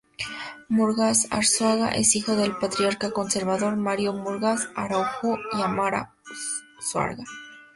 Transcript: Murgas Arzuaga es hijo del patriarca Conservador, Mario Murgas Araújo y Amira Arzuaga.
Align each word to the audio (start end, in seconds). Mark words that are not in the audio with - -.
Murgas 0.67 1.27
Arzuaga 1.29 1.89
es 1.89 2.15
hijo 2.15 2.35
del 2.35 2.55
patriarca 2.57 3.11
Conservador, 3.11 3.75
Mario 3.75 4.13
Murgas 4.13 4.67
Araújo 4.75 5.37
y 5.55 5.61
Amira 5.61 6.15
Arzuaga. 6.77 7.23